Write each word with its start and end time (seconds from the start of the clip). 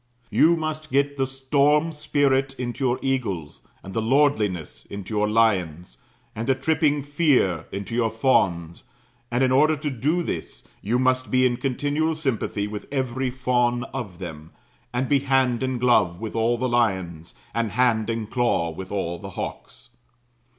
You 0.31 0.55
must 0.55 0.89
get 0.89 1.15
the 1.15 1.27
storm 1.27 1.91
spirit 1.91 2.55
into 2.57 2.83
your 2.83 2.97
eagles, 3.03 3.61
and 3.83 3.93
the 3.93 4.01
lordliness 4.01 4.83
into 4.87 5.13
your 5.13 5.29
lions, 5.29 5.99
and 6.35 6.47
the 6.47 6.55
tripping 6.55 7.03
fear 7.03 7.65
into 7.71 7.93
your 7.93 8.09
fawns; 8.09 8.85
and 9.29 9.43
in 9.43 9.51
order 9.51 9.75
to 9.75 9.91
do 9.91 10.23
this, 10.23 10.63
you 10.81 10.97
must 10.97 11.29
be 11.29 11.45
in 11.45 11.57
continual 11.57 12.15
sympathy 12.15 12.65
with 12.65 12.87
every 12.91 13.29
fawn 13.29 13.83
of 13.93 14.17
them; 14.17 14.53
and 14.91 15.07
be 15.07 15.19
hand 15.19 15.61
in 15.61 15.77
glove 15.77 16.19
with 16.19 16.35
all 16.35 16.57
the 16.57 16.67
lions, 16.67 17.35
and 17.53 17.73
hand 17.73 18.09
in 18.09 18.25
claw 18.25 18.71
with 18.71 18.91
all 18.91 19.19
the 19.19 19.29
hawks. 19.37 19.91